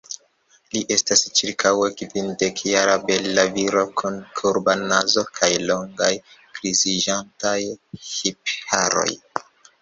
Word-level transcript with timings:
Li 0.75 0.79
estas 0.93 1.19
ĉirkaŭe 1.39 1.89
kvindekjara, 1.99 2.95
bela 3.09 3.43
viro 3.57 3.83
kun 4.01 4.17
kurba 4.39 4.75
nazo 4.93 5.25
kaj 5.41 5.51
longaj 5.67 6.09
griziĝantaj 6.57 7.55
lipharoj. 8.09 9.09